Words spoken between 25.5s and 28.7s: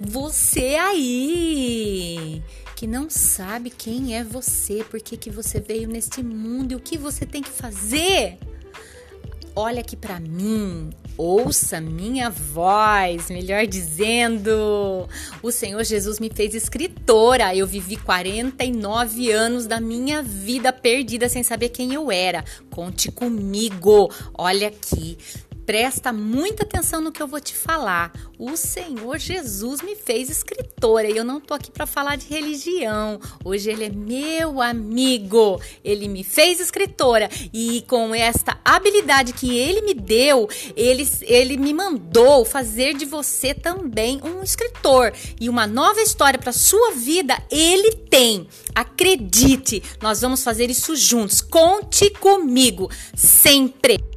Presta muita atenção no que eu vou te falar. O